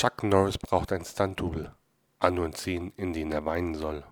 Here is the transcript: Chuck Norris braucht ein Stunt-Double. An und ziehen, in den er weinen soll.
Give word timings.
Chuck 0.00 0.22
Norris 0.22 0.56
braucht 0.56 0.92
ein 0.92 1.04
Stunt-Double. 1.04 1.74
An 2.20 2.38
und 2.38 2.56
ziehen, 2.56 2.94
in 2.96 3.12
den 3.12 3.32
er 3.32 3.44
weinen 3.44 3.74
soll. 3.74 4.02